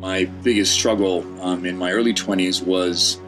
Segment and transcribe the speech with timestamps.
[0.00, 3.20] My biggest struggle um, in my early 20s was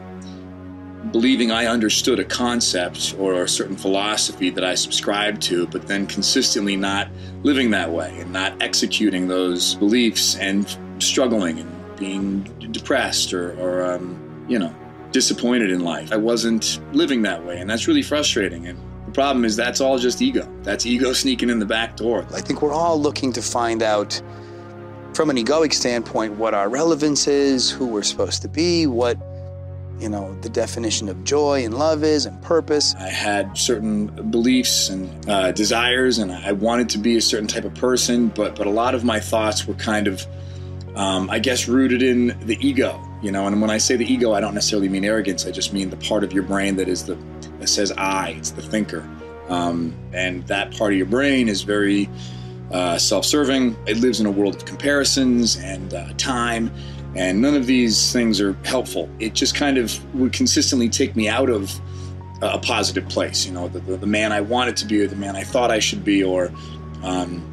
[1.11, 6.07] believing I understood a concept or a certain philosophy that I subscribed to, but then
[6.07, 7.09] consistently not
[7.43, 13.83] living that way and not executing those beliefs and struggling and being depressed or, or
[13.93, 14.73] um, you know,
[15.11, 16.11] disappointed in life.
[16.13, 18.67] I wasn't living that way, and that's really frustrating.
[18.67, 20.47] And the problem is that's all just ego.
[20.63, 22.25] That's ego sneaking in the back door.
[22.33, 24.21] I think we're all looking to find out
[25.13, 29.17] from an egoic standpoint what our relevance is, who we're supposed to be, what
[30.01, 32.95] you know the definition of joy and love is and purpose.
[32.95, 37.65] I had certain beliefs and uh, desires and i wanted to be a certain type
[37.65, 40.25] of person but but a lot of my thoughts were kind of
[40.95, 43.45] um, i guess rooted in the ego you know?
[43.45, 45.45] And when i say the ego i don't necessarily mean arrogance.
[45.45, 47.15] I just mean the part of your brain that is the
[47.59, 49.07] that says i it's the thinker.
[49.49, 52.09] Um, and that part of your brain is very
[52.71, 56.71] uh, self-serving it lives in a world of comparisons and uh, time
[57.15, 59.09] and none of these things are helpful.
[59.19, 61.79] It just kind of would consistently take me out of
[62.41, 63.45] a positive place.
[63.45, 65.71] You know, the, the, the man I wanted to be, or the man I thought
[65.71, 66.51] I should be, or,
[67.03, 67.47] um,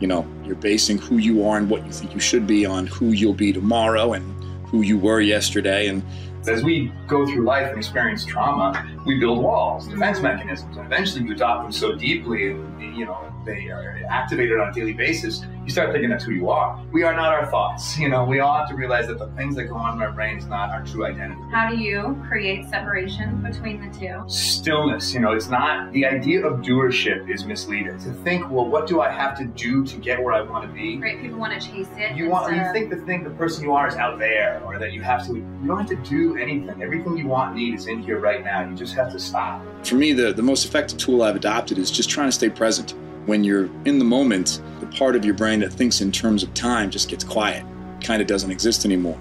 [0.00, 2.86] you know, you're basing who you are and what you think you should be on
[2.86, 5.86] who you'll be tomorrow and who you were yesterday.
[5.88, 6.02] And
[6.48, 11.24] as we go through life and experience trauma, we build walls, defense mechanisms, and eventually
[11.24, 12.44] you adopt them so deeply,
[12.78, 16.48] you know, they are activated on a daily basis, you start thinking that's who you
[16.48, 16.82] are.
[16.92, 17.98] We are not our thoughts.
[18.08, 20.12] You know, we all have to realize that the things that go on in our
[20.12, 21.40] brain is not our true identity.
[21.50, 24.22] How do you create separation between the two?
[24.28, 25.12] Stillness.
[25.12, 27.98] You know, it's not the idea of doership is misleading.
[27.98, 30.72] To think, well, what do I have to do to get where I want to
[30.72, 30.96] be?
[30.96, 31.20] Right.
[31.20, 32.16] People want to chase it.
[32.16, 32.54] You want.
[32.54, 35.26] You think the thing, the person you are, is out there, or that you have
[35.26, 35.34] to.
[35.34, 36.80] You don't have to do anything.
[36.80, 38.66] Everything you want, need is in here right now.
[38.66, 39.62] You just have to stop.
[39.84, 42.94] For me, the the most effective tool I've adopted is just trying to stay present
[43.28, 46.52] when you're in the moment, the part of your brain that thinks in terms of
[46.54, 47.62] time just gets quiet,
[48.00, 49.18] kind of doesn't exist anymore.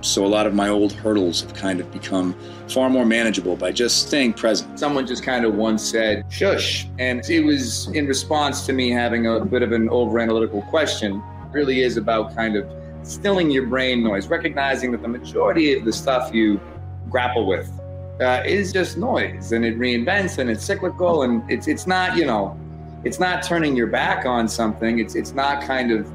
[0.00, 2.36] So a lot of my old hurdles have kind of become
[2.68, 4.78] far more manageable by just staying present.
[4.78, 6.86] Someone just kind of once said, shush.
[7.00, 11.16] And it was in response to me having a bit of an over analytical question.
[11.16, 12.70] It really is about kind of
[13.02, 16.60] stilling your brain noise, recognizing that the majority of the stuff you
[17.10, 17.68] grapple with
[18.20, 22.24] uh, is just noise and it reinvents and it's cyclical and it's, it's not, you
[22.24, 22.56] know,
[23.04, 24.98] it's not turning your back on something.
[24.98, 26.12] It's it's not kind of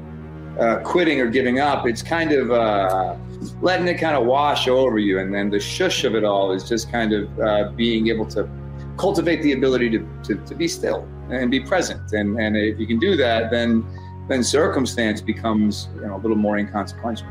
[0.58, 1.86] uh, quitting or giving up.
[1.86, 3.16] It's kind of uh,
[3.60, 6.68] letting it kind of wash over you, and then the shush of it all is
[6.68, 8.48] just kind of uh, being able to
[8.96, 12.12] cultivate the ability to, to, to be still and be present.
[12.12, 13.86] And and if you can do that, then
[14.28, 17.26] then circumstance becomes you know a little more inconsequential.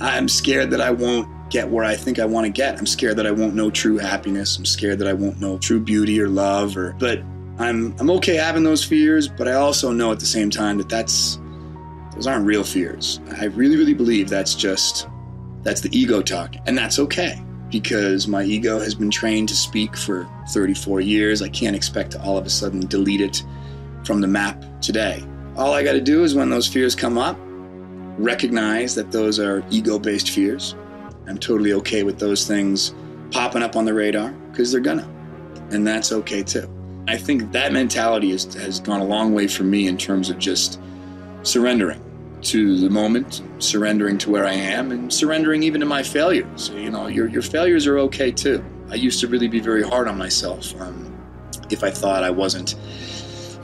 [0.00, 2.76] I'm scared that I won't get where I think I want to get.
[2.76, 4.58] I'm scared that I won't know true happiness.
[4.58, 7.22] I'm scared that I won't know true beauty or love or but
[7.58, 10.88] I'm I'm okay having those fears, but I also know at the same time that
[10.88, 11.38] that's
[12.14, 13.20] those aren't real fears.
[13.38, 15.08] I really really believe that's just
[15.62, 19.96] that's the ego talking, and that's okay because my ego has been trained to speak
[19.96, 21.42] for 34 years.
[21.42, 23.42] I can't expect to all of a sudden delete it
[24.04, 25.24] from the map today.
[25.56, 27.36] All I got to do is when those fears come up,
[28.18, 30.76] recognize that those are ego-based fears.
[31.26, 32.94] I'm totally okay with those things
[33.30, 35.08] popping up on the radar because they're gonna,
[35.70, 36.75] and that's okay too.
[37.08, 40.38] I think that mentality is, has gone a long way for me in terms of
[40.38, 40.80] just
[41.42, 42.02] surrendering
[42.42, 46.70] to the moment, surrendering to where I am, and surrendering even to my failures.
[46.70, 48.64] You know, your, your failures are okay too.
[48.90, 51.12] I used to really be very hard on myself um,
[51.70, 52.76] if I thought I wasn't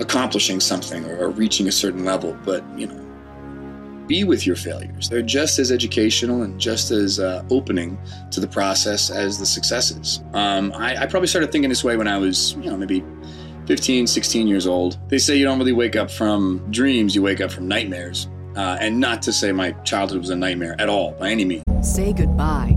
[0.00, 2.36] accomplishing something or, reaching a certain level.
[2.44, 2.98] But, you know,
[4.06, 5.08] be with your failures.
[5.08, 7.98] They're just as educational and just as uh, opening
[8.31, 10.22] to the process as the successes.
[10.32, 13.04] Um, I, I, probably started thinking this way when I was, you know, maybe
[13.66, 14.98] 15, 16 years old.
[15.08, 18.28] They say you don't really wake up from dreams, you wake up from nightmares.
[18.56, 21.62] Uh, and not to say my childhood was a nightmare at all, by any means.
[21.82, 22.76] Say goodbye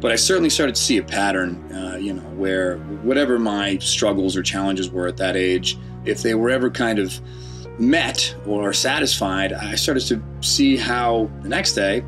[0.00, 4.36] But I certainly started to see a pattern, uh, you know, where whatever my struggles
[4.36, 7.20] or challenges were at that age, if they were ever kind of
[7.78, 12.02] met or satisfied, I started to see how the next day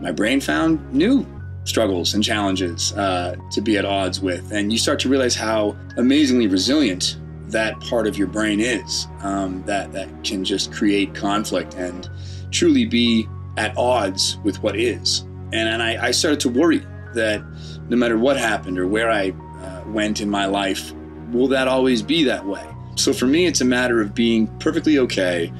[0.00, 1.26] my brain found new
[1.64, 4.52] struggles and challenges uh, to be at odds with.
[4.52, 7.18] And you start to realize how amazingly resilient
[7.48, 12.08] that part of your brain is um, that that can just create conflict and
[12.50, 13.26] truly be
[13.56, 15.20] at odds with what is.
[15.52, 16.82] And, and I, I started to worry
[17.18, 17.42] that
[17.88, 20.92] no matter what happened or where I uh, went in my life,
[21.30, 22.66] will that always be that way?
[22.96, 25.52] So for me, it's a matter of being perfectly okay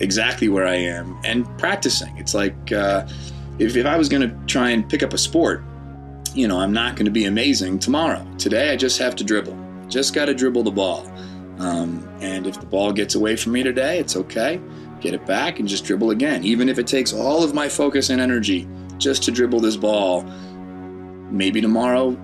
[0.00, 2.16] exactly where I am and practicing.
[2.18, 3.06] It's like uh,
[3.58, 5.62] if, if I was going to try and pick up a sport,
[6.34, 8.26] you know, I'm not going to be amazing tomorrow.
[8.38, 9.56] Today, I just have to dribble.
[9.88, 11.10] Just got to dribble the ball.
[11.58, 14.60] Um, and if the ball gets away from me today, it's okay.
[15.00, 16.44] Get it back and just dribble again.
[16.44, 18.68] Even if it takes all of my focus and energy
[18.98, 20.26] just to dribble this ball,
[21.36, 22.16] maybe tomorrow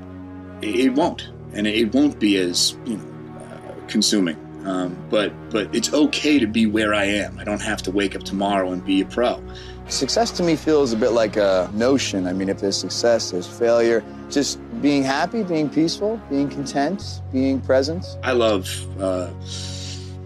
[0.62, 1.28] it won't.
[1.54, 4.36] And it won't be as, you know, uh, consuming.
[4.64, 7.38] Um, but but it's okay to be where I am.
[7.38, 9.42] I don't have to wake up tomorrow and be a pro.
[9.88, 12.26] Success to me feels a bit like a notion.
[12.26, 14.04] I mean, if there's success, there's failure.
[14.30, 18.06] Just being happy, being peaceful, being content, being present.
[18.22, 18.68] I love
[19.00, 19.30] uh,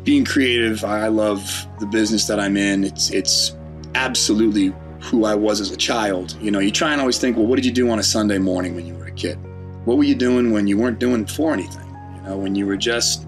[0.05, 0.85] being creative.
[0.85, 2.85] I love the business that I'm in.
[2.85, 3.57] It's it's
[3.95, 4.75] absolutely
[5.07, 6.37] who I was as a child.
[6.41, 8.39] You know, you try and always think, well, what did you do on a Sunday
[8.39, 9.39] morning when you were a kid?
[9.85, 11.87] What were you doing when you weren't doing for anything?
[12.17, 13.27] You know, when you were just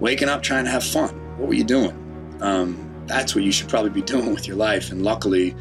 [0.00, 1.10] waking up trying to have fun.
[1.38, 1.96] What were you doing?
[2.40, 4.90] Um, that's what you should probably be doing with your life.
[4.90, 5.54] And luckily,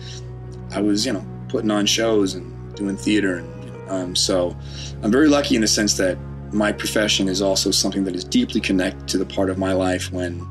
[0.71, 3.37] I was, you know, putting on shows and doing theater.
[3.37, 4.57] And um, so
[5.03, 6.17] I'm very lucky in the sense that
[6.51, 10.11] my profession is also something that is deeply connected to the part of my life
[10.11, 10.47] when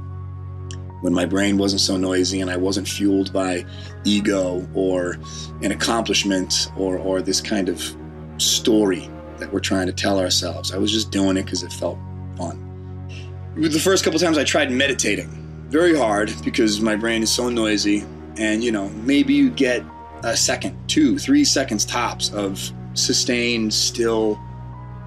[1.00, 3.64] when my brain wasn't so noisy and I wasn't fueled by
[4.04, 5.18] ego or
[5.62, 7.82] an accomplishment or, or this kind of
[8.38, 9.08] story
[9.38, 10.72] that we're trying to tell ourselves.
[10.72, 11.98] I was just doing it because it felt
[12.36, 12.64] fun.
[13.56, 15.28] The first couple times I tried meditating,
[15.68, 18.04] very hard because my brain is so noisy,
[18.36, 19.82] and you know, maybe you get
[20.22, 24.38] a second, two, three seconds tops of sustained, still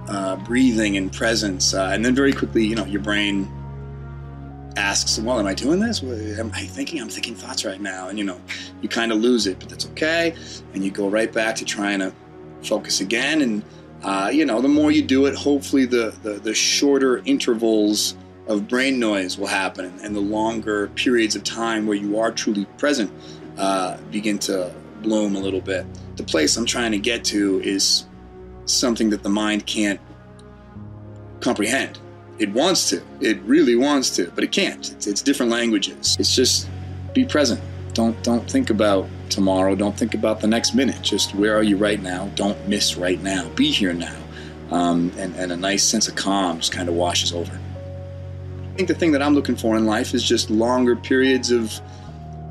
[0.08, 3.50] uh, breathing and presence, uh, and then very quickly, you know, your brain
[4.76, 6.02] asks, "Well, am I doing this?
[6.02, 7.00] Am I thinking?
[7.00, 8.40] I'm thinking thoughts right now," and you know,
[8.80, 10.34] you kind of lose it, but that's okay,
[10.74, 12.12] and you go right back to trying to
[12.62, 13.62] focus again, and
[14.02, 18.16] uh, you know, the more you do it, hopefully, the, the the shorter intervals
[18.48, 22.64] of brain noise will happen, and the longer periods of time where you are truly
[22.78, 23.10] present
[23.58, 25.86] uh, begin to bloom a little bit.
[26.16, 28.06] The place I'm trying to get to is
[28.64, 30.00] something that the mind can't
[31.40, 31.98] comprehend.
[32.38, 34.90] It wants to, it really wants to, but it can't.
[34.90, 36.16] It's, it's different languages.
[36.18, 36.68] It's just
[37.12, 37.60] be present.
[37.94, 39.74] Don't don't think about tomorrow.
[39.74, 41.02] Don't think about the next minute.
[41.02, 42.26] Just where are you right now?
[42.34, 43.48] Don't miss right now.
[43.50, 44.16] Be here now.
[44.70, 47.52] Um, and, and a nice sense of calm just kind of washes over.
[47.52, 51.78] I think the thing that I'm looking for in life is just longer periods of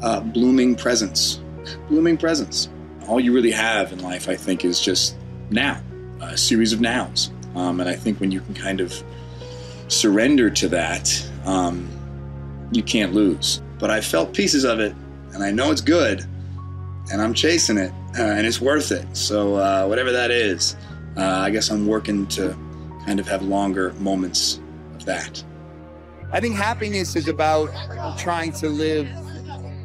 [0.04, 1.42] uh, blooming presence.
[1.90, 2.70] Blooming presence.
[3.08, 5.16] All you really have in life, I think, is just
[5.50, 5.82] now,
[6.22, 7.32] a series of nows.
[7.56, 9.04] Um, and I think when you can kind of
[9.92, 11.88] surrender to that, um,
[12.72, 13.62] you can't lose.
[13.78, 14.96] But I felt pieces of it,
[15.34, 16.26] and I know it's good,
[17.12, 19.06] and I'm chasing it, uh, and it's worth it.
[19.16, 20.76] So, uh, whatever that is,
[21.18, 22.58] uh, I guess I'm working to
[23.06, 24.60] kind of have longer moments
[24.96, 25.44] of that.
[26.32, 27.70] I think happiness is about
[28.18, 29.08] trying to live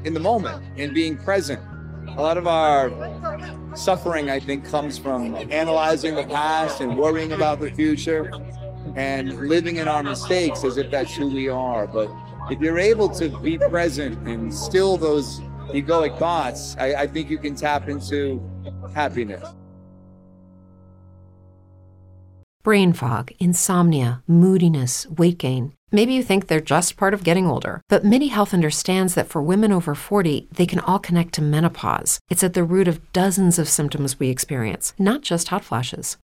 [0.05, 1.61] in the moment and being present.
[2.09, 2.93] A lot of our
[3.75, 8.31] suffering, I think, comes from analyzing the past and worrying about the future
[8.97, 11.87] and living in our mistakes as if that's who we are.
[11.87, 12.11] But
[12.51, 17.39] if you're able to be present and still those egoic thoughts, I, I think you
[17.39, 18.43] can tap into
[18.95, 19.47] happiness.
[22.63, 25.73] Brain fog, insomnia, moodiness, weight gain.
[25.93, 29.41] Maybe you think they're just part of getting older, but MIDI Health understands that for
[29.41, 32.19] women over 40, they can all connect to menopause.
[32.29, 36.17] It's at the root of dozens of symptoms we experience, not just hot flashes.